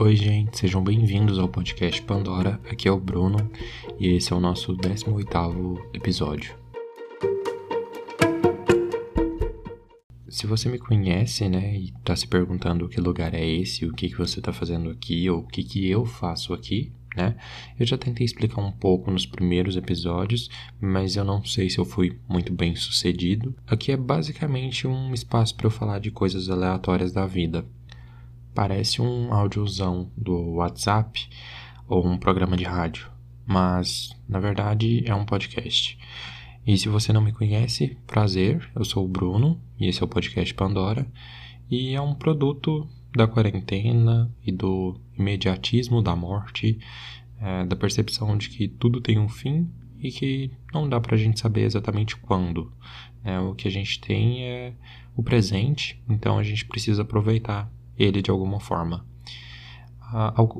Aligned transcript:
Oi, 0.00 0.14
gente, 0.14 0.56
sejam 0.56 0.80
bem-vindos 0.80 1.40
ao 1.40 1.48
podcast 1.48 2.00
Pandora. 2.02 2.60
Aqui 2.70 2.86
é 2.86 2.92
o 2.92 3.00
Bruno 3.00 3.50
e 3.98 4.06
esse 4.06 4.32
é 4.32 4.36
o 4.36 4.38
nosso 4.38 4.76
18º 4.76 5.76
episódio. 5.92 6.54
Se 10.28 10.46
você 10.46 10.68
me 10.68 10.78
conhece, 10.78 11.48
né, 11.48 11.76
e 11.76 11.92
tá 12.04 12.14
se 12.14 12.28
perguntando 12.28 12.88
que 12.88 13.00
lugar 13.00 13.34
é 13.34 13.44
esse, 13.44 13.86
o 13.86 13.92
que 13.92 14.08
que 14.08 14.16
você 14.16 14.40
tá 14.40 14.52
fazendo 14.52 14.88
aqui 14.88 15.28
ou 15.28 15.40
o 15.40 15.46
que 15.48 15.64
que 15.64 15.90
eu 15.90 16.06
faço 16.06 16.54
aqui, 16.54 16.92
né? 17.16 17.34
Eu 17.76 17.84
já 17.84 17.98
tentei 17.98 18.24
explicar 18.24 18.62
um 18.62 18.70
pouco 18.70 19.10
nos 19.10 19.26
primeiros 19.26 19.76
episódios, 19.76 20.48
mas 20.80 21.16
eu 21.16 21.24
não 21.24 21.44
sei 21.44 21.68
se 21.68 21.78
eu 21.78 21.84
fui 21.84 22.16
muito 22.28 22.52
bem 22.52 22.76
sucedido. 22.76 23.52
Aqui 23.66 23.90
é 23.90 23.96
basicamente 23.96 24.86
um 24.86 25.12
espaço 25.12 25.56
para 25.56 25.66
eu 25.66 25.72
falar 25.72 25.98
de 25.98 26.12
coisas 26.12 26.48
aleatórias 26.48 27.12
da 27.12 27.26
vida, 27.26 27.66
Parece 28.58 29.00
um 29.00 29.32
áudiozão 29.32 30.10
do 30.16 30.54
WhatsApp 30.54 31.28
ou 31.86 32.04
um 32.04 32.18
programa 32.18 32.56
de 32.56 32.64
rádio, 32.64 33.08
mas 33.46 34.10
na 34.28 34.40
verdade 34.40 35.04
é 35.06 35.14
um 35.14 35.24
podcast. 35.24 35.96
E 36.66 36.76
se 36.76 36.88
você 36.88 37.12
não 37.12 37.20
me 37.20 37.30
conhece, 37.30 37.96
prazer, 38.04 38.68
eu 38.74 38.84
sou 38.84 39.04
o 39.04 39.08
Bruno 39.08 39.60
e 39.78 39.86
esse 39.86 40.02
é 40.02 40.04
o 40.04 40.08
podcast 40.08 40.52
Pandora 40.54 41.06
e 41.70 41.94
é 41.94 42.00
um 42.00 42.16
produto 42.16 42.84
da 43.14 43.28
quarentena 43.28 44.28
e 44.44 44.50
do 44.50 45.00
imediatismo 45.16 46.02
da 46.02 46.16
morte, 46.16 46.80
é, 47.40 47.64
da 47.64 47.76
percepção 47.76 48.36
de 48.36 48.48
que 48.48 48.66
tudo 48.66 49.00
tem 49.00 49.20
um 49.20 49.28
fim 49.28 49.70
e 50.00 50.10
que 50.10 50.50
não 50.74 50.88
dá 50.88 51.00
pra 51.00 51.16
gente 51.16 51.38
saber 51.38 51.62
exatamente 51.62 52.16
quando. 52.16 52.72
É, 53.22 53.38
o 53.38 53.54
que 53.54 53.68
a 53.68 53.70
gente 53.70 54.00
tem 54.00 54.42
é 54.42 54.72
o 55.14 55.22
presente, 55.22 56.02
então 56.08 56.40
a 56.40 56.42
gente 56.42 56.66
precisa 56.66 57.02
aproveitar 57.02 57.72
ele 57.98 58.22
de 58.22 58.30
alguma 58.30 58.60
forma. 58.60 59.04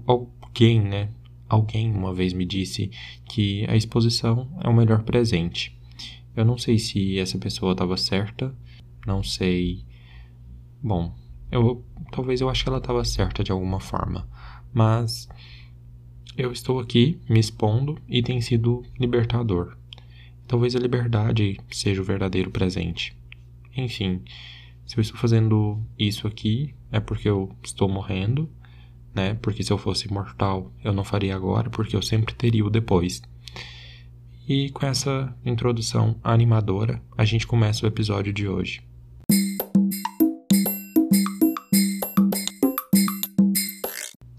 alguém, 0.07 0.81
né? 0.81 1.09
Alguém 1.49 1.91
uma 1.91 2.13
vez 2.13 2.33
me 2.33 2.45
disse 2.45 2.91
que 3.27 3.65
a 3.69 3.77
exposição 3.77 4.51
é 4.63 4.69
o 4.69 4.75
melhor 4.75 5.03
presente. 5.03 5.79
Eu 6.37 6.45
não 6.45 6.59
sei 6.59 6.79
se 6.79 7.19
essa 7.19 7.39
pessoa 7.39 7.73
estava 7.73 7.97
certa, 7.97 8.55
não 9.07 9.23
sei. 9.23 9.85
Bom, 10.83 11.15
eu 11.51 11.85
talvez 12.13 12.41
eu 12.41 12.49
acho 12.49 12.63
que 12.63 12.69
ela 12.69 12.79
estava 12.79 13.05
certa 13.05 13.43
de 13.43 13.53
alguma 13.53 13.81
forma, 13.81 14.29
mas 14.73 15.29
eu 16.37 16.53
estou 16.53 16.79
aqui 16.79 17.19
me 17.29 17.41
expondo 17.41 17.99
e 18.09 18.23
tem 18.23 18.41
sido 18.41 18.85
libertador. 18.99 19.77
Talvez 20.47 20.77
a 20.77 20.79
liberdade 20.79 21.59
seja 21.71 22.01
o 22.01 22.05
verdadeiro 22.05 22.51
presente. 22.51 23.17
Enfim, 23.77 24.23
se 24.87 24.97
eu 24.97 25.03
estou 25.03 25.19
fazendo 25.19 25.83
isso 25.99 26.27
aqui, 26.27 26.75
é 26.91 27.01
porque 27.01 27.29
eu 27.29 27.55
estou 27.63 27.89
morrendo, 27.89 28.51
né? 29.15 29.35
Porque 29.35 29.63
se 29.63 29.73
eu 29.73 29.79
fosse 29.79 30.13
mortal, 30.13 30.73
eu 30.83 30.93
não 30.93 31.05
faria 31.05 31.35
agora, 31.35 31.71
porque 31.71 31.95
eu 31.95 32.03
sempre 32.03 32.35
teria 32.35 32.65
o 32.65 32.71
depois. 32.71 33.23
E 34.49 34.71
com 34.71 34.87
essa 34.87 35.37
introdução 35.45 36.19
animadora, 36.23 37.03
a 37.17 37.25
gente 37.25 37.47
começa 37.47 37.85
o 37.85 37.89
episódio 37.89 38.33
de 38.33 38.49
hoje. 38.49 38.83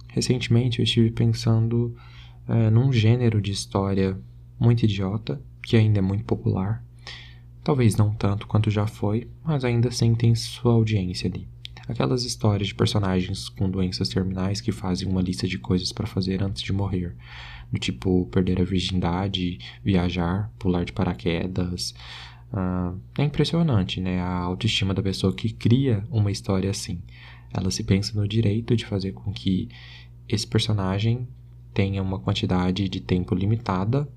Recentemente 0.08 0.80
eu 0.80 0.84
estive 0.84 1.12
pensando 1.12 1.96
é, 2.48 2.70
num 2.70 2.92
gênero 2.92 3.42
de 3.42 3.52
história 3.52 4.20
muito 4.60 4.84
idiota, 4.84 5.42
que 5.62 5.78
ainda 5.78 6.00
é 6.00 6.02
muito 6.02 6.26
popular, 6.26 6.84
Talvez 7.70 7.96
não 7.96 8.14
tanto 8.14 8.48
quanto 8.48 8.72
já 8.72 8.88
foi, 8.88 9.30
mas 9.44 9.64
ainda 9.64 9.90
assim 9.90 10.16
tem 10.16 10.34
sua 10.34 10.74
audiência 10.74 11.30
ali. 11.30 11.48
Aquelas 11.90 12.24
histórias 12.24 12.68
de 12.68 12.76
personagens 12.76 13.50
com 13.50 13.68
doenças 13.68 14.10
terminais 14.10 14.62
que 14.62 14.72
fazem 14.72 15.08
uma 15.08 15.24
lista 15.24 15.48
de 15.48 15.58
coisas 15.58 15.92
para 15.92 16.06
fazer 16.06 16.44
antes 16.44 16.62
de 16.62 16.72
morrer, 16.72 17.16
do 17.72 17.80
tipo 17.80 18.28
perder 18.28 18.62
a 18.62 18.64
virgindade, 18.64 19.58
viajar, 19.84 20.54
pular 20.60 20.86
de 20.86 20.94
paraquedas. 20.94 21.96
Uh, 22.54 22.96
é 23.18 23.24
impressionante, 23.24 24.00
né? 24.00 24.22
A 24.22 24.38
autoestima 24.38 24.94
da 24.94 25.02
pessoa 25.02 25.34
que 25.34 25.52
cria 25.52 26.06
uma 26.12 26.32
história 26.32 26.70
assim. 26.70 27.02
Ela 27.52 27.72
se 27.72 27.84
pensa 27.84 28.14
no 28.14 28.28
direito 28.28 28.76
de 28.76 28.86
fazer 28.86 29.14
com 29.14 29.34
que 29.34 29.68
esse 30.28 30.46
personagem 30.46 31.28
tenha 31.74 32.04
uma 32.04 32.20
quantidade 32.20 32.88
de 32.88 33.00
tempo 33.00 33.34
limitada, 33.34 34.08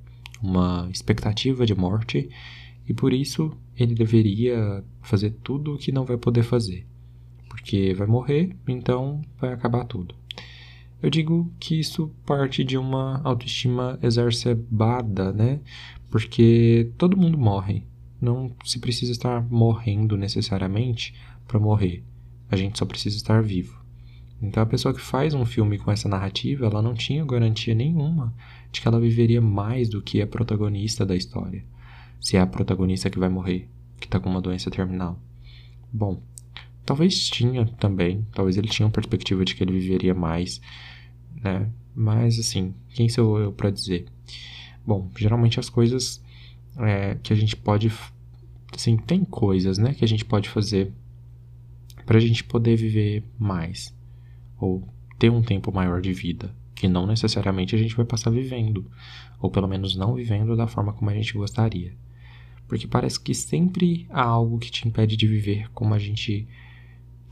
uma 0.42 0.90
expectativa 0.92 1.64
de 1.64 1.74
morte 1.74 2.28
e 2.86 2.92
por 2.92 3.14
isso 3.14 3.50
ele 3.74 3.94
deveria 3.94 4.84
fazer 5.00 5.30
tudo 5.42 5.74
o 5.74 5.78
que 5.78 5.90
não 5.90 6.04
vai 6.04 6.18
poder 6.18 6.42
fazer. 6.42 6.91
Porque 7.62 7.94
vai 7.94 8.06
morrer, 8.06 8.54
então 8.66 9.22
vai 9.40 9.52
acabar 9.52 9.84
tudo. 9.84 10.14
Eu 11.00 11.08
digo 11.08 11.50
que 11.58 11.78
isso 11.78 12.10
parte 12.26 12.62
de 12.64 12.76
uma 12.76 13.20
autoestima 13.24 13.98
exacerbada, 14.02 15.32
né? 15.32 15.60
Porque 16.10 16.90
todo 16.98 17.16
mundo 17.16 17.38
morre. 17.38 17.84
Não 18.20 18.52
se 18.64 18.78
precisa 18.78 19.10
estar 19.10 19.42
morrendo 19.50 20.16
necessariamente 20.16 21.14
para 21.46 21.58
morrer. 21.58 22.04
A 22.50 22.56
gente 22.56 22.78
só 22.78 22.84
precisa 22.84 23.16
estar 23.16 23.42
vivo. 23.42 23.80
Então 24.40 24.62
a 24.62 24.66
pessoa 24.66 24.92
que 24.92 25.00
faz 25.00 25.34
um 25.34 25.44
filme 25.44 25.78
com 25.78 25.90
essa 25.90 26.08
narrativa, 26.08 26.66
ela 26.66 26.82
não 26.82 26.94
tinha 26.94 27.24
garantia 27.24 27.74
nenhuma 27.74 28.34
de 28.70 28.80
que 28.80 28.86
ela 28.86 29.00
viveria 29.00 29.40
mais 29.40 29.88
do 29.88 30.02
que 30.02 30.20
a 30.20 30.26
protagonista 30.26 31.06
da 31.06 31.16
história 31.16 31.64
se 32.22 32.36
é 32.36 32.40
a 32.40 32.46
protagonista 32.46 33.10
que 33.10 33.18
vai 33.18 33.28
morrer, 33.28 33.68
que 33.98 34.06
tá 34.06 34.20
com 34.20 34.30
uma 34.30 34.40
doença 34.40 34.70
terminal. 34.70 35.18
Bom, 35.92 36.22
talvez 36.84 37.28
tinha 37.28 37.66
também, 37.78 38.26
talvez 38.32 38.56
ele 38.56 38.68
tinha 38.68 38.86
uma 38.86 38.92
perspectiva 38.92 39.44
de 39.44 39.54
que 39.54 39.62
ele 39.62 39.72
viveria 39.72 40.14
mais, 40.14 40.60
né? 41.42 41.70
Mas 41.94 42.38
assim, 42.38 42.74
quem 42.90 43.08
sou 43.08 43.38
eu 43.38 43.52
para 43.52 43.70
dizer? 43.70 44.06
Bom, 44.86 45.10
geralmente 45.16 45.60
as 45.60 45.68
coisas 45.68 46.22
é, 46.78 47.16
que 47.22 47.32
a 47.32 47.36
gente 47.36 47.56
pode, 47.56 47.92
assim, 48.74 48.96
tem 48.96 49.24
coisas, 49.24 49.78
né, 49.78 49.94
que 49.94 50.04
a 50.04 50.08
gente 50.08 50.24
pode 50.24 50.48
fazer 50.48 50.92
para 52.06 52.18
a 52.18 52.20
gente 52.20 52.42
poder 52.44 52.76
viver 52.76 53.22
mais 53.38 53.94
ou 54.58 54.82
ter 55.18 55.30
um 55.30 55.42
tempo 55.42 55.72
maior 55.72 56.00
de 56.00 56.12
vida, 56.12 56.54
que 56.74 56.88
não 56.88 57.06
necessariamente 57.06 57.76
a 57.76 57.78
gente 57.78 57.94
vai 57.94 58.04
passar 58.04 58.30
vivendo, 58.30 58.90
ou 59.40 59.50
pelo 59.50 59.68
menos 59.68 59.94
não 59.94 60.14
vivendo 60.14 60.56
da 60.56 60.66
forma 60.66 60.92
como 60.92 61.10
a 61.10 61.14
gente 61.14 61.34
gostaria 61.34 61.94
porque 62.72 62.86
parece 62.86 63.20
que 63.20 63.34
sempre 63.34 64.06
há 64.08 64.22
algo 64.22 64.58
que 64.58 64.70
te 64.70 64.88
impede 64.88 65.14
de 65.14 65.26
viver 65.26 65.70
como 65.72 65.92
a 65.92 65.98
gente 65.98 66.48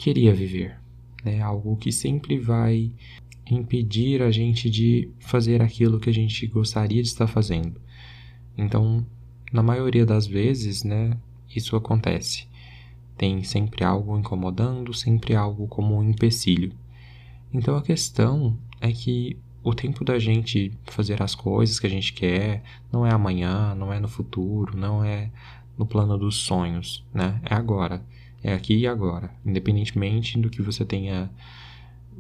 queria 0.01 0.33
viver, 0.33 0.81
né? 1.23 1.43
Algo 1.43 1.77
que 1.77 1.93
sempre 1.93 2.39
vai 2.39 2.91
impedir 3.47 4.23
a 4.23 4.31
gente 4.31 4.71
de 4.71 5.11
fazer 5.19 5.61
aquilo 5.61 6.01
que 6.01 6.09
a 6.09 6.15
gente 6.15 6.47
gostaria 6.47 7.03
de 7.03 7.09
estar 7.09 7.27
fazendo. 7.27 7.79
Então, 8.57 9.05
na 9.53 9.63
maioria 9.63 10.07
das 10.07 10.27
vezes, 10.27 10.85
né, 10.85 11.19
isso 11.55 11.77
acontece. 11.77 12.49
Tem 13.15 13.43
sempre 13.43 13.85
algo 13.85 14.19
incomodando, 14.19 14.95
sempre 14.95 15.35
algo 15.35 15.69
como 15.69 15.99
um 15.99 16.03
empecilho. 16.03 16.73
Então 17.53 17.77
a 17.77 17.83
questão 17.83 18.57
é 18.81 18.91
que 18.93 19.37
o 19.63 19.75
tempo 19.75 20.03
da 20.03 20.19
gente 20.19 20.73
fazer 20.87 21.23
as 21.23 21.35
coisas 21.35 21.79
que 21.79 21.87
a 21.87 21.91
gente 21.91 22.15
quer 22.15 22.63
não 22.91 23.05
é 23.05 23.13
amanhã, 23.13 23.75
não 23.75 23.93
é 23.93 24.01
no 24.01 24.09
futuro, 24.09 24.79
não 24.79 25.05
é 25.05 25.31
no 25.77 25.85
plano 25.85 26.17
dos 26.17 26.37
sonhos, 26.37 27.05
né? 27.13 27.39
É 27.45 27.55
agora, 27.55 28.03
é 28.43 28.53
aqui 28.53 28.77
e 28.77 28.87
agora, 28.87 29.31
independentemente 29.45 30.39
do 30.39 30.49
que 30.49 30.63
você 30.63 30.85
tenha, 30.85 31.31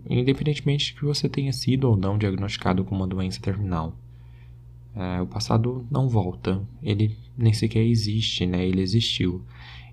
independentemente 0.08 0.86
de 0.86 0.94
que 0.94 1.04
você 1.04 1.28
tenha 1.28 1.52
sido 1.52 1.88
ou 1.88 1.96
não 1.96 2.18
diagnosticado 2.18 2.84
com 2.84 2.94
uma 2.94 3.06
doença 3.06 3.40
terminal. 3.40 3.96
É, 4.94 5.20
o 5.20 5.26
passado 5.26 5.86
não 5.90 6.08
volta, 6.08 6.60
ele 6.82 7.16
nem 7.38 7.52
sequer 7.52 7.84
existe, 7.84 8.44
né? 8.44 8.66
Ele 8.66 8.82
existiu. 8.82 9.44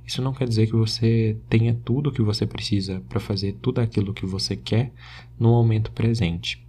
Isso 0.05 0.21
não 0.21 0.33
quer 0.33 0.47
dizer 0.47 0.67
que 0.67 0.75
você 0.75 1.38
tenha 1.50 1.77
tudo 1.83 2.09
o 2.09 2.13
que 2.13 2.21
você 2.21 2.45
precisa 2.45 3.01
para 3.09 3.19
fazer 3.19 3.57
tudo 3.62 3.79
aquilo 3.79 4.13
que 4.13 4.25
você 4.25 4.56
quer 4.56 4.91
no 5.38 5.50
momento 5.50 5.91
presente. 5.91 6.65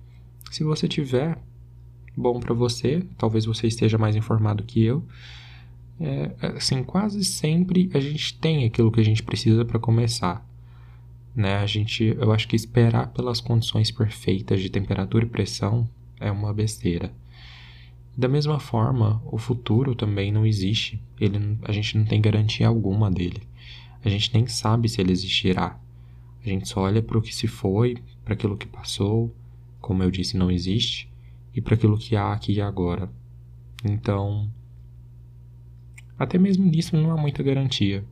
Se 0.50 0.64
você 0.64 0.88
tiver, 0.88 1.38
bom 2.16 2.40
para 2.40 2.52
você, 2.52 3.04
talvez 3.16 3.44
você 3.44 3.68
esteja 3.68 3.96
mais 3.96 4.16
informado 4.16 4.64
que 4.64 4.82
eu. 4.82 5.04
É, 6.00 6.30
assim, 6.56 6.82
quase 6.82 7.24
sempre 7.24 7.90
a 7.92 8.00
gente 8.00 8.38
tem 8.38 8.64
aquilo 8.64 8.92
que 8.92 9.00
a 9.00 9.04
gente 9.04 9.22
precisa 9.22 9.64
para 9.64 9.78
começar. 9.78 10.46
Né? 11.34 11.56
A 11.58 11.66
gente, 11.66 12.16
eu 12.18 12.32
acho 12.32 12.48
que 12.48 12.56
esperar 12.56 13.08
pelas 13.08 13.40
condições 13.40 13.90
perfeitas 13.90 14.60
de 14.60 14.70
temperatura 14.70 15.24
e 15.24 15.28
pressão 15.28 15.88
é 16.20 16.30
uma 16.30 16.52
besteira. 16.52 17.12
Da 18.16 18.26
mesma 18.28 18.58
forma, 18.58 19.22
o 19.26 19.38
futuro 19.38 19.94
também 19.94 20.32
não 20.32 20.44
existe. 20.44 21.00
Ele, 21.20 21.56
a 21.62 21.70
gente 21.70 21.96
não 21.96 22.04
tem 22.04 22.20
garantia 22.20 22.66
alguma 22.66 23.10
dele. 23.10 23.42
A 24.04 24.08
gente 24.08 24.32
nem 24.34 24.46
sabe 24.46 24.88
se 24.88 25.00
ele 25.00 25.12
existirá. 25.12 25.78
A 26.44 26.48
gente 26.48 26.68
só 26.68 26.80
olha 26.80 27.02
para 27.02 27.18
o 27.18 27.22
que 27.22 27.34
se 27.34 27.46
foi, 27.46 27.98
para 28.24 28.34
aquilo 28.34 28.56
que 28.56 28.66
passou, 28.66 29.32
como 29.80 30.02
eu 30.02 30.10
disse, 30.10 30.36
não 30.36 30.50
existe, 30.50 31.08
e 31.54 31.60
para 31.60 31.74
aquilo 31.74 31.98
que 31.98 32.16
há 32.16 32.32
aqui 32.32 32.54
e 32.54 32.60
agora. 32.60 33.08
Então, 33.84 34.50
até 36.18 36.38
mesmo 36.38 36.64
nisso 36.66 36.96
não 36.96 37.12
há 37.12 37.16
muita 37.16 37.42
garantia. 37.42 38.04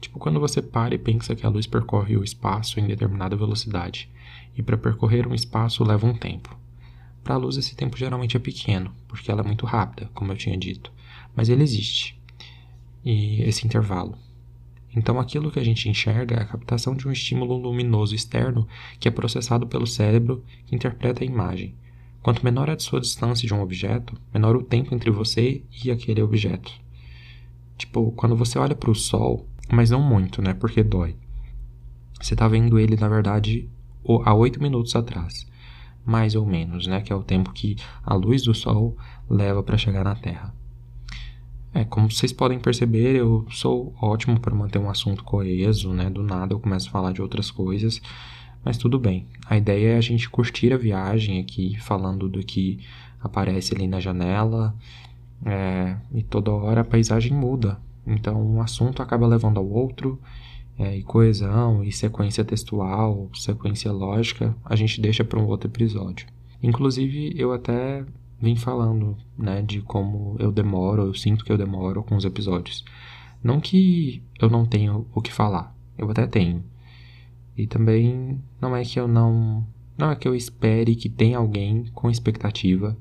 Tipo 0.00 0.18
quando 0.18 0.40
você 0.40 0.62
para 0.62 0.94
e 0.94 0.98
pensa 0.98 1.34
que 1.34 1.44
a 1.44 1.48
luz 1.48 1.66
percorre 1.66 2.16
o 2.16 2.24
espaço 2.24 2.78
em 2.78 2.86
determinada 2.86 3.36
velocidade, 3.36 4.08
e 4.56 4.62
para 4.62 4.78
percorrer 4.78 5.26
um 5.26 5.34
espaço 5.34 5.84
leva 5.84 6.06
um 6.06 6.14
tempo. 6.14 6.56
Para 7.22 7.34
a 7.34 7.38
luz 7.38 7.56
esse 7.56 7.76
tempo 7.76 7.96
geralmente 7.96 8.36
é 8.36 8.40
pequeno, 8.40 8.92
porque 9.06 9.30
ela 9.30 9.42
é 9.42 9.46
muito 9.46 9.66
rápida, 9.66 10.10
como 10.14 10.32
eu 10.32 10.36
tinha 10.36 10.56
dito, 10.56 10.92
mas 11.34 11.48
ele 11.48 11.62
existe. 11.62 12.18
E 13.04 13.42
esse 13.42 13.66
intervalo. 13.66 14.16
Então 14.94 15.20
aquilo 15.20 15.50
que 15.50 15.58
a 15.58 15.64
gente 15.64 15.88
enxerga 15.88 16.36
é 16.36 16.42
a 16.42 16.46
captação 16.46 16.96
de 16.96 17.06
um 17.06 17.12
estímulo 17.12 17.56
luminoso 17.56 18.14
externo 18.14 18.66
que 18.98 19.06
é 19.06 19.10
processado 19.10 19.66
pelo 19.66 19.86
cérebro 19.86 20.44
que 20.66 20.74
interpreta 20.74 21.22
a 21.22 21.26
imagem. 21.26 21.74
Quanto 22.22 22.44
menor 22.44 22.68
a 22.70 22.78
sua 22.78 23.00
distância 23.00 23.46
de 23.46 23.54
um 23.54 23.60
objeto, 23.60 24.14
menor 24.32 24.56
o 24.56 24.62
tempo 24.62 24.94
entre 24.94 25.10
você 25.10 25.62
e 25.84 25.90
aquele 25.90 26.22
objeto. 26.22 26.72
Tipo, 27.78 28.10
quando 28.12 28.34
você 28.36 28.58
olha 28.58 28.74
para 28.74 28.90
o 28.90 28.94
sol, 28.94 29.46
mas 29.70 29.90
não 29.90 30.02
muito, 30.02 30.42
né? 30.42 30.52
Porque 30.52 30.82
dói. 30.82 31.14
Você 32.20 32.34
está 32.34 32.48
vendo 32.48 32.78
ele, 32.78 32.96
na 32.96 33.08
verdade, 33.08 33.70
há 34.24 34.34
oito 34.34 34.60
minutos 34.60 34.96
atrás, 34.96 35.46
mais 36.04 36.34
ou 36.34 36.44
menos, 36.44 36.88
né? 36.88 37.00
Que 37.00 37.12
é 37.12 37.16
o 37.16 37.22
tempo 37.22 37.52
que 37.52 37.76
a 38.04 38.14
luz 38.14 38.42
do 38.42 38.52
sol 38.52 38.96
leva 39.30 39.62
para 39.62 39.78
chegar 39.78 40.02
na 40.02 40.16
Terra. 40.16 40.52
É, 41.72 41.84
como 41.84 42.10
vocês 42.10 42.32
podem 42.32 42.58
perceber, 42.58 43.14
eu 43.14 43.46
sou 43.50 43.94
ótimo 44.00 44.40
para 44.40 44.54
manter 44.54 44.78
um 44.78 44.90
assunto 44.90 45.22
coeso, 45.22 45.92
né? 45.92 46.10
Do 46.10 46.24
nada 46.24 46.54
eu 46.54 46.58
começo 46.58 46.88
a 46.88 46.90
falar 46.90 47.12
de 47.12 47.22
outras 47.22 47.50
coisas, 47.50 48.00
mas 48.64 48.76
tudo 48.76 48.98
bem. 48.98 49.26
A 49.46 49.56
ideia 49.56 49.94
é 49.94 49.96
a 49.96 50.00
gente 50.00 50.28
curtir 50.28 50.72
a 50.72 50.76
viagem 50.76 51.38
aqui, 51.38 51.76
falando 51.78 52.28
do 52.28 52.40
que 52.40 52.80
aparece 53.20 53.74
ali 53.74 53.86
na 53.86 54.00
janela, 54.00 54.74
é, 55.44 55.96
e 56.12 56.22
toda 56.22 56.52
hora 56.52 56.80
a 56.80 56.84
paisagem 56.84 57.32
muda. 57.32 57.78
Então 58.06 58.40
um 58.40 58.60
assunto 58.60 59.02
acaba 59.02 59.26
levando 59.26 59.58
ao 59.58 59.68
outro, 59.68 60.20
é, 60.78 60.96
e 60.96 61.02
coesão, 61.02 61.82
e 61.82 61.90
sequência 61.90 62.44
textual, 62.44 63.28
sequência 63.34 63.90
lógica, 63.90 64.56
a 64.64 64.76
gente 64.76 65.00
deixa 65.00 65.24
para 65.24 65.38
um 65.38 65.46
outro 65.46 65.68
episódio. 65.68 66.26
Inclusive, 66.62 67.34
eu 67.36 67.52
até 67.52 68.04
vim 68.40 68.54
falando, 68.54 69.16
né, 69.36 69.60
de 69.60 69.82
como 69.82 70.36
eu 70.38 70.52
demoro, 70.52 71.02
eu 71.02 71.14
sinto 71.14 71.44
que 71.44 71.50
eu 71.50 71.58
demoro 71.58 72.04
com 72.04 72.14
os 72.14 72.24
episódios. 72.24 72.84
Não 73.42 73.60
que 73.60 74.22
eu 74.40 74.48
não 74.48 74.64
tenho 74.64 75.06
o 75.12 75.20
que 75.20 75.32
falar, 75.32 75.74
eu 75.96 76.08
até 76.10 76.26
tenho. 76.26 76.62
E 77.56 77.66
também 77.66 78.40
não 78.60 78.76
é 78.76 78.84
que 78.84 79.00
eu 79.00 79.08
não, 79.08 79.66
não 79.96 80.12
é 80.12 80.16
que 80.16 80.28
eu 80.28 80.34
espere 80.34 80.94
que 80.94 81.08
tenha 81.08 81.38
alguém 81.38 81.86
com 81.92 82.08
expectativa 82.08 82.96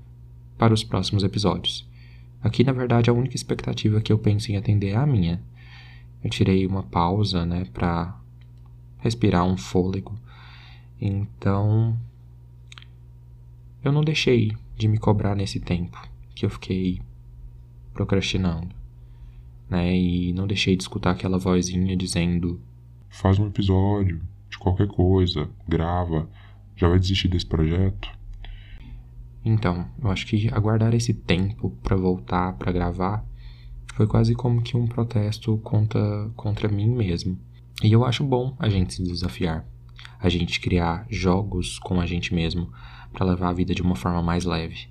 para 0.57 0.73
os 0.73 0.83
próximos 0.83 1.23
episódios. 1.23 1.86
Aqui, 2.41 2.63
na 2.63 2.71
verdade, 2.71 3.09
a 3.09 3.13
única 3.13 3.35
expectativa 3.35 4.01
que 4.01 4.11
eu 4.11 4.19
penso 4.19 4.51
em 4.51 4.57
atender 4.57 4.89
é 4.89 4.95
a 4.95 5.05
minha. 5.05 5.41
Eu 6.23 6.29
tirei 6.29 6.65
uma 6.65 6.83
pausa, 6.83 7.45
né, 7.45 7.65
para 7.73 8.15
respirar 8.99 9.45
um 9.45 9.57
fôlego. 9.57 10.15
Então, 10.99 11.97
eu 13.83 13.91
não 13.91 14.03
deixei 14.03 14.55
de 14.75 14.87
me 14.87 14.97
cobrar 14.97 15.35
nesse 15.35 15.59
tempo 15.59 16.01
que 16.35 16.45
eu 16.45 16.49
fiquei 16.49 17.01
procrastinando, 17.93 18.75
né? 19.69 19.95
E 19.95 20.33
não 20.33 20.45
deixei 20.45 20.75
de 20.75 20.83
escutar 20.83 21.11
aquela 21.11 21.37
vozinha 21.37 21.95
dizendo: 21.95 22.59
Faz 23.09 23.39
um 23.39 23.47
episódio 23.47 24.21
de 24.49 24.57
qualquer 24.57 24.87
coisa, 24.87 25.49
grava, 25.67 26.29
já 26.75 26.87
vai 26.87 26.99
desistir 26.99 27.27
desse 27.27 27.45
projeto? 27.45 28.16
Então, 29.47 29.87
eu 30.01 30.11
acho 30.11 30.27
que 30.27 30.49
aguardar 30.53 30.93
esse 30.93 31.13
tempo 31.13 31.69
para 31.81 31.95
voltar 31.95 32.51
para 32.57 32.69
gravar 32.69 33.25
foi 33.95 34.05
quase 34.05 34.35
como 34.35 34.61
que 34.61 34.75
um 34.75 34.85
protesto 34.85 35.57
contra, 35.59 36.29
contra 36.35 36.67
mim 36.67 36.89
mesmo. 36.89 37.39
E 37.81 37.91
eu 37.91 38.03
acho 38.03 38.25
bom 38.25 38.53
a 38.59 38.67
gente 38.67 38.93
se 38.93 39.03
desafiar, 39.03 39.65
a 40.19 40.27
gente 40.27 40.59
criar 40.59 41.07
jogos 41.09 41.79
com 41.79 42.01
a 42.01 42.05
gente 42.05 42.33
mesmo, 42.33 42.69
para 43.13 43.25
levar 43.25 43.49
a 43.49 43.53
vida 43.53 43.73
de 43.73 43.81
uma 43.81 43.95
forma 43.95 44.21
mais 44.21 44.43
leve. 44.43 44.89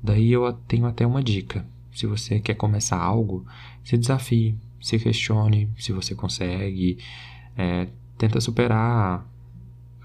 Daí 0.00 0.30
eu 0.30 0.50
tenho 0.52 0.86
até 0.86 1.04
uma 1.04 1.22
dica. 1.22 1.66
Se 1.92 2.06
você 2.06 2.38
quer 2.38 2.54
começar 2.54 2.98
algo, 2.98 3.44
se 3.82 3.98
desafie, 3.98 4.56
se 4.80 4.96
questione 4.98 5.68
se 5.76 5.90
você 5.92 6.14
consegue, 6.14 6.98
é, 7.56 7.88
tenta 8.16 8.40
superar 8.40 9.26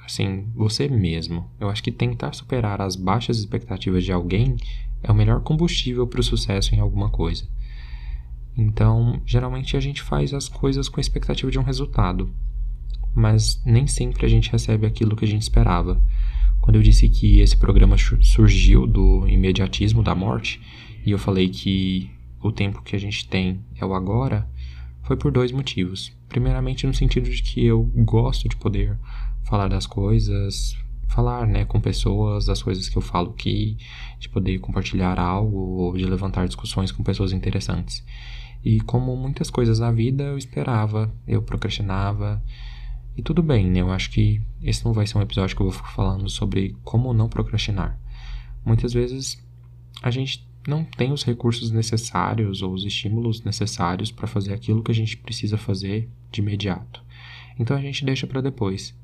assim, 0.05 0.47
você 0.53 0.88
mesmo. 0.88 1.50
Eu 1.59 1.69
acho 1.69 1.83
que 1.83 1.91
tentar 1.91 2.33
superar 2.33 2.81
as 2.81 2.95
baixas 2.95 3.38
expectativas 3.38 4.03
de 4.03 4.11
alguém 4.11 4.55
é 5.01 5.11
o 5.11 5.15
melhor 5.15 5.41
combustível 5.41 6.07
para 6.07 6.19
o 6.19 6.23
sucesso 6.23 6.75
em 6.75 6.79
alguma 6.79 7.09
coisa. 7.09 7.47
Então, 8.55 9.21
geralmente 9.25 9.75
a 9.75 9.79
gente 9.79 10.01
faz 10.01 10.33
as 10.33 10.47
coisas 10.47 10.88
com 10.88 11.00
a 11.00 11.01
expectativa 11.01 11.51
de 11.51 11.57
um 11.57 11.63
resultado, 11.63 12.29
mas 13.15 13.61
nem 13.65 13.88
sempre 13.88 14.25
a 14.25 14.29
gente 14.29 14.51
recebe 14.51 14.85
aquilo 14.85 15.15
que 15.15 15.25
a 15.25 15.27
gente 15.27 15.41
esperava. 15.41 16.01
Quando 16.61 16.75
eu 16.77 16.83
disse 16.83 17.09
que 17.09 17.39
esse 17.39 17.57
programa 17.57 17.97
surgiu 18.21 18.88
do 18.88 19.27
imediatismo 19.27 20.01
da 20.03 20.15
morte, 20.15 20.61
e 21.05 21.11
eu 21.11 21.19
falei 21.19 21.50
que 21.50 22.09
o 22.41 22.51
tempo 22.51 22.81
que 22.81 22.95
a 22.95 23.00
gente 23.00 23.27
tem 23.27 23.59
é 23.75 23.85
o 23.85 23.94
agora, 23.94 24.47
foi 25.01 25.17
por 25.17 25.31
dois 25.31 25.51
motivos. 25.51 26.13
Primeiramente, 26.29 26.88
no 26.88 26.94
sentido 26.94 27.29
de 27.29 27.41
que 27.41 27.65
eu 27.65 27.83
gosto 27.83 28.47
de 28.47 28.55
poder 28.55 28.97
falar 29.53 29.67
das 29.67 29.85
coisas, 29.85 30.75
falar 31.09 31.45
né, 31.45 31.63
com 31.63 31.79
pessoas 31.79 32.47
das 32.47 32.63
coisas 32.63 32.89
que 32.89 32.97
eu 32.97 33.03
falo 33.03 33.29
aqui, 33.29 33.77
de 34.17 34.27
poder 34.27 34.57
compartilhar 34.57 35.19
algo 35.19 35.57
ou 35.79 35.95
de 35.95 36.03
levantar 36.05 36.47
discussões 36.47 36.91
com 36.91 37.03
pessoas 37.03 37.31
interessantes. 37.31 38.03
E 38.65 38.79
como 38.79 39.15
muitas 39.15 39.51
coisas 39.51 39.77
na 39.77 39.91
vida, 39.91 40.23
eu 40.23 40.39
esperava, 40.39 41.13
eu 41.27 41.44
procrastinava, 41.44 42.41
e 43.15 43.21
tudo 43.21 43.44
bem, 43.44 43.69
né? 43.69 43.81
Eu 43.81 43.91
acho 43.91 44.09
que 44.09 44.41
esse 44.59 44.83
não 44.83 44.91
vai 44.91 45.05
ser 45.05 45.19
um 45.19 45.21
episódio 45.21 45.55
que 45.55 45.61
eu 45.61 45.67
vou 45.67 45.73
ficar 45.73 45.91
falando 45.91 46.27
sobre 46.31 46.75
como 46.83 47.13
não 47.13 47.29
procrastinar. 47.29 47.95
Muitas 48.65 48.91
vezes 48.91 49.39
a 50.01 50.09
gente 50.09 50.44
não 50.67 50.83
tem 50.83 51.11
os 51.11 51.23
recursos 51.23 51.69
necessários 51.69 52.63
ou 52.63 52.73
os 52.73 52.85
estímulos 52.85 53.44
necessários 53.44 54.11
para 54.11 54.25
fazer 54.25 54.51
aquilo 54.51 54.81
que 54.81 54.89
a 54.89 54.95
gente 54.95 55.15
precisa 55.15 55.59
fazer 55.59 56.09
de 56.31 56.41
imediato. 56.41 57.03
Então 57.59 57.77
a 57.77 57.81
gente 57.81 58.03
deixa 58.03 58.25
para 58.25 58.41
depois. 58.41 58.95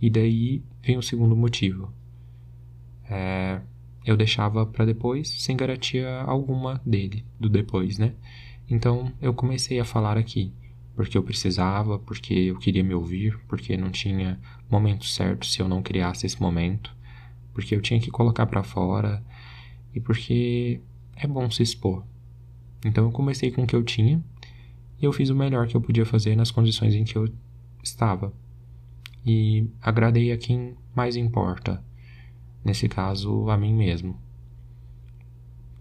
E 0.00 0.08
daí 0.08 0.62
vem 0.82 0.96
o 0.96 1.02
segundo 1.02 1.36
motivo. 1.36 1.92
É, 3.10 3.60
eu 4.04 4.16
deixava 4.16 4.64
para 4.66 4.84
depois 4.84 5.28
sem 5.42 5.56
garantia 5.56 6.20
alguma 6.22 6.80
dele, 6.84 7.24
do 7.38 7.48
depois, 7.48 7.98
né? 7.98 8.14
Então 8.68 9.12
eu 9.20 9.32
comecei 9.32 9.80
a 9.80 9.84
falar 9.84 10.16
aqui 10.16 10.52
porque 10.98 11.16
eu 11.16 11.22
precisava, 11.22 11.96
porque 11.96 12.34
eu 12.34 12.58
queria 12.58 12.82
me 12.82 12.92
ouvir, 12.92 13.38
porque 13.46 13.76
não 13.76 13.88
tinha 13.88 14.36
momento 14.68 15.04
certo 15.04 15.46
se 15.46 15.60
eu 15.60 15.68
não 15.68 15.80
criasse 15.80 16.26
esse 16.26 16.42
momento, 16.42 16.92
porque 17.54 17.72
eu 17.72 17.80
tinha 17.80 18.00
que 18.00 18.10
colocar 18.10 18.46
para 18.46 18.64
fora 18.64 19.24
e 19.94 20.00
porque 20.00 20.80
é 21.14 21.24
bom 21.24 21.48
se 21.52 21.62
expor. 21.62 22.04
Então 22.84 23.04
eu 23.04 23.12
comecei 23.12 23.52
com 23.52 23.62
o 23.62 23.66
que 23.66 23.76
eu 23.76 23.84
tinha 23.84 24.20
e 25.00 25.04
eu 25.04 25.12
fiz 25.12 25.30
o 25.30 25.36
melhor 25.36 25.68
que 25.68 25.76
eu 25.76 25.80
podia 25.80 26.04
fazer 26.04 26.34
nas 26.34 26.50
condições 26.50 26.96
em 26.96 27.04
que 27.04 27.14
eu 27.14 27.28
estava. 27.80 28.32
E 29.30 29.68
agradei 29.82 30.32
a 30.32 30.38
quem 30.38 30.74
mais 30.96 31.14
importa, 31.14 31.84
nesse 32.64 32.88
caso 32.88 33.50
a 33.50 33.58
mim 33.58 33.74
mesmo. 33.74 34.18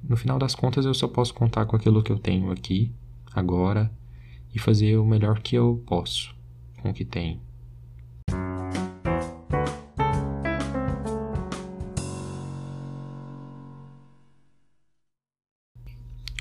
No 0.04 0.18
final 0.18 0.38
das 0.38 0.54
contas, 0.54 0.84
eu 0.84 0.94
só 0.94 1.08
posso 1.08 1.34
contar 1.34 1.66
com 1.66 1.77
aquilo 1.77 2.04
que 2.04 2.12
eu 2.12 2.20
tenho 2.20 2.51
aqui, 2.51 2.92
agora, 3.34 3.89
e 4.54 4.60
fazer 4.60 4.98
o 4.98 5.06
melhor 5.06 5.39
que 5.39 5.56
eu 5.56 5.82
posso 5.88 6.36
com 6.82 6.89
o 6.89 6.94
que 6.94 7.06
tenho. 7.06 7.39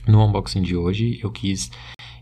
No 0.08 0.24
unboxing 0.26 0.62
de 0.62 0.76
hoje, 0.76 1.20
eu 1.22 1.30
quis 1.30 1.70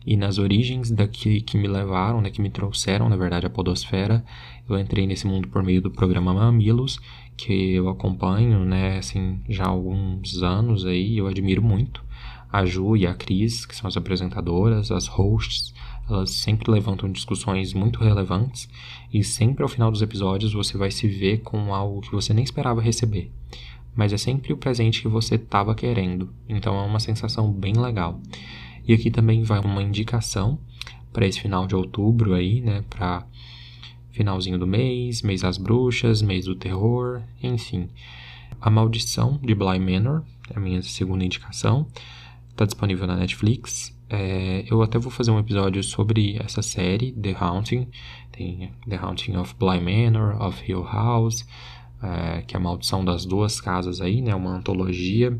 ir 0.06 0.16
nas 0.16 0.38
origens 0.38 0.90
daqui 0.90 1.40
que 1.40 1.56
me 1.56 1.68
levaram, 1.68 2.20
né, 2.20 2.30
que 2.30 2.42
me 2.42 2.50
trouxeram, 2.50 3.08
na 3.08 3.16
verdade, 3.16 3.46
a 3.46 3.50
podosfera. 3.50 4.24
Eu 4.68 4.78
entrei 4.78 5.06
nesse 5.06 5.26
mundo 5.26 5.48
por 5.48 5.62
meio 5.62 5.80
do 5.80 5.90
programa 5.90 6.34
Mamilos, 6.34 6.98
que 7.36 7.72
eu 7.72 7.88
acompanho, 7.88 8.64
né, 8.64 8.98
assim, 8.98 9.40
já 9.48 9.64
há 9.64 9.68
alguns 9.68 10.42
anos 10.42 10.86
aí, 10.86 11.18
eu 11.18 11.26
admiro 11.26 11.62
muito 11.62 12.04
a 12.54 12.64
Ju 12.64 12.96
e 12.96 13.04
a 13.04 13.12
Cris, 13.12 13.66
que 13.66 13.74
são 13.74 13.88
as 13.88 13.96
apresentadoras, 13.96 14.92
as 14.92 15.08
hosts, 15.08 15.74
elas 16.08 16.30
sempre 16.30 16.70
levantam 16.70 17.10
discussões 17.10 17.74
muito 17.74 17.98
relevantes 17.98 18.68
e 19.12 19.24
sempre 19.24 19.64
ao 19.64 19.68
final 19.68 19.90
dos 19.90 20.02
episódios 20.02 20.52
você 20.52 20.78
vai 20.78 20.92
se 20.92 21.08
ver 21.08 21.38
com 21.38 21.74
algo 21.74 22.00
que 22.00 22.12
você 22.12 22.32
nem 22.32 22.44
esperava 22.44 22.80
receber. 22.80 23.28
Mas 23.96 24.12
é 24.12 24.16
sempre 24.16 24.52
o 24.52 24.56
presente 24.56 25.02
que 25.02 25.08
você 25.08 25.34
estava 25.34 25.74
querendo, 25.74 26.32
então 26.48 26.78
é 26.78 26.86
uma 26.86 27.00
sensação 27.00 27.50
bem 27.50 27.72
legal. 27.72 28.20
E 28.86 28.92
aqui 28.92 29.10
também 29.10 29.42
vai 29.42 29.60
uma 29.60 29.82
indicação 29.82 30.58
para 31.12 31.26
esse 31.26 31.40
final 31.40 31.66
de 31.66 31.74
outubro 31.74 32.34
aí, 32.34 32.60
né, 32.60 32.84
para 32.90 33.26
finalzinho 34.10 34.58
do 34.58 34.66
mês, 34.66 35.22
mês 35.22 35.42
das 35.42 35.58
bruxas, 35.58 36.22
mês 36.22 36.44
do 36.44 36.54
terror, 36.54 37.22
enfim. 37.42 37.88
A 38.60 38.70
Maldição 38.70 39.38
de 39.42 39.54
Bly 39.54 39.78
Manor 39.78 40.22
é 40.50 40.56
a 40.56 40.60
minha 40.60 40.82
segunda 40.82 41.24
indicação. 41.24 41.86
Está 42.50 42.64
disponível 42.64 43.06
na 43.06 43.16
Netflix. 43.16 43.94
É, 44.08 44.64
eu 44.70 44.80
até 44.82 44.98
vou 44.98 45.10
fazer 45.10 45.30
um 45.30 45.38
episódio 45.38 45.82
sobre 45.82 46.36
essa 46.38 46.62
série, 46.62 47.12
The 47.12 47.36
Haunting. 47.38 47.88
Tem 48.30 48.70
The 48.88 48.96
Haunting 48.96 49.36
of 49.36 49.54
Bly 49.58 49.80
Manor, 49.80 50.40
of 50.40 50.62
Hill 50.70 50.84
House, 50.84 51.46
é, 52.02 52.42
que 52.42 52.54
é 52.54 52.58
a 52.58 52.60
maldição 52.62 53.04
das 53.04 53.24
duas 53.24 53.60
casas 53.60 54.00
aí, 54.00 54.22
né? 54.22 54.34
Uma 54.34 54.56
antologia. 54.56 55.36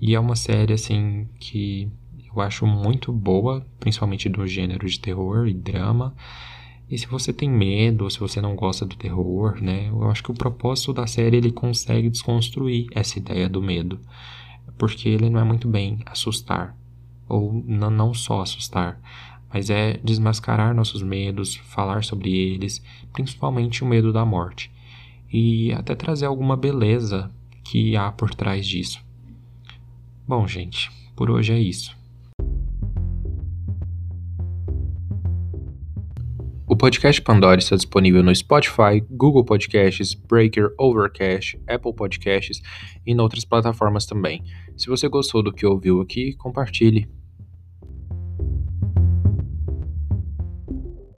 E 0.00 0.14
é 0.14 0.20
uma 0.20 0.36
série, 0.36 0.72
assim, 0.72 1.28
que 1.40 1.90
eu 2.34 2.42
acho 2.42 2.66
muito 2.66 3.12
boa, 3.12 3.66
principalmente 3.78 4.28
do 4.28 4.46
gênero 4.46 4.88
de 4.88 4.98
terror 4.98 5.46
e 5.46 5.54
drama. 5.54 6.14
E 6.88 6.98
se 6.98 7.06
você 7.06 7.32
tem 7.32 7.50
medo, 7.50 8.04
ou 8.04 8.10
se 8.10 8.20
você 8.20 8.40
não 8.40 8.54
gosta 8.54 8.84
do 8.84 8.96
terror, 8.96 9.60
né? 9.62 9.88
Eu 9.88 10.10
acho 10.10 10.22
que 10.22 10.30
o 10.30 10.34
propósito 10.34 10.92
da 10.92 11.06
série 11.06 11.36
ele 11.36 11.50
consegue 11.50 12.10
desconstruir 12.10 12.86
essa 12.92 13.18
ideia 13.18 13.48
do 13.48 13.62
medo. 13.62 14.00
Porque 14.76 15.08
ele 15.08 15.30
não 15.30 15.40
é 15.40 15.44
muito 15.44 15.68
bem 15.68 16.00
assustar, 16.06 16.76
ou 17.28 17.52
não 17.66 18.12
só 18.12 18.42
assustar, 18.42 19.00
mas 19.52 19.70
é 19.70 19.98
desmascarar 20.02 20.74
nossos 20.74 21.02
medos, 21.02 21.56
falar 21.56 22.04
sobre 22.04 22.34
eles, 22.34 22.82
principalmente 23.12 23.84
o 23.84 23.86
medo 23.86 24.12
da 24.12 24.24
morte, 24.24 24.70
e 25.30 25.72
até 25.72 25.94
trazer 25.94 26.26
alguma 26.26 26.56
beleza 26.56 27.30
que 27.62 27.96
há 27.96 28.10
por 28.10 28.34
trás 28.34 28.66
disso. 28.66 29.02
Bom, 30.26 30.46
gente, 30.46 30.90
por 31.14 31.30
hoje 31.30 31.52
é 31.52 31.58
isso. 31.58 32.01
Podcast 36.82 37.22
Pandora 37.22 37.60
está 37.60 37.76
disponível 37.76 38.24
no 38.24 38.34
Spotify, 38.34 39.00
Google 39.08 39.44
Podcasts, 39.44 40.14
Breaker, 40.14 40.74
Overcast, 40.76 41.56
Apple 41.68 41.94
Podcasts 41.94 42.60
e 43.06 43.12
em 43.12 43.20
outras 43.20 43.44
plataformas 43.44 44.04
também. 44.04 44.42
Se 44.76 44.88
você 44.88 45.06
gostou 45.06 45.44
do 45.44 45.52
que 45.52 45.64
ouviu 45.64 46.00
aqui, 46.00 46.34
compartilhe. 46.34 47.08